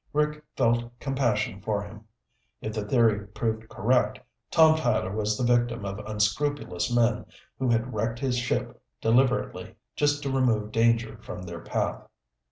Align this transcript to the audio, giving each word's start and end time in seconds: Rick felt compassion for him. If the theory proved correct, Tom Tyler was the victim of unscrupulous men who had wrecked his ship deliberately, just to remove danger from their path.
Rick 0.13 0.43
felt 0.57 0.99
compassion 0.99 1.61
for 1.61 1.83
him. 1.83 2.05
If 2.59 2.73
the 2.73 2.83
theory 2.83 3.27
proved 3.27 3.69
correct, 3.69 4.19
Tom 4.49 4.75
Tyler 4.75 5.11
was 5.15 5.37
the 5.37 5.43
victim 5.43 5.85
of 5.85 5.99
unscrupulous 5.99 6.91
men 6.91 7.23
who 7.59 7.69
had 7.69 7.93
wrecked 7.93 8.17
his 8.17 8.35
ship 8.39 8.81
deliberately, 8.99 9.75
just 9.95 10.23
to 10.23 10.31
remove 10.31 10.71
danger 10.71 11.19
from 11.21 11.43
their 11.43 11.59
path. 11.59 12.07